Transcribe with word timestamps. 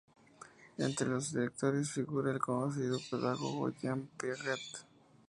Entre 0.79 1.07
los 1.07 1.25
sus 1.25 1.35
directores 1.35 1.91
figura 1.91 2.31
el 2.31 2.39
conocido 2.39 2.97
pedagogo 3.11 3.69
Jean 3.79 4.07
Piaget. 4.17 4.87